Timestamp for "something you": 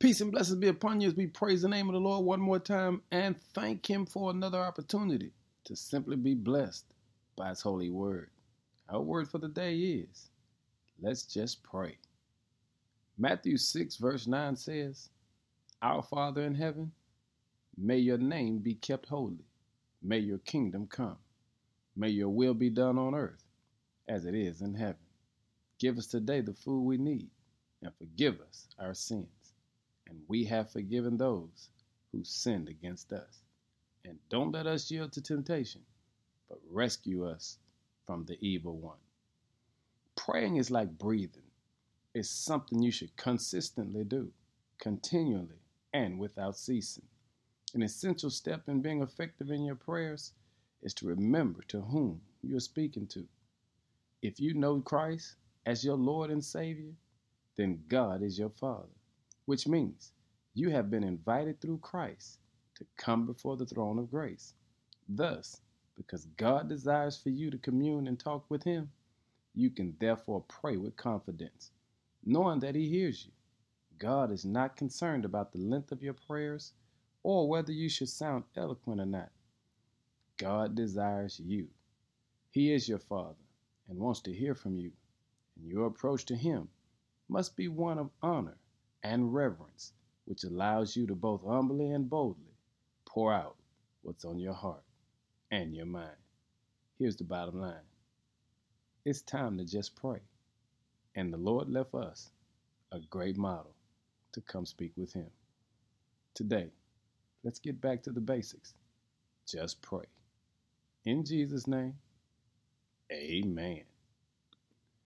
42.30-42.90